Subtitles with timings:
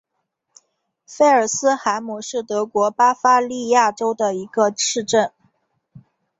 [1.05, 5.31] 菲尔斯海姆是德国巴伐利亚州的一个市镇。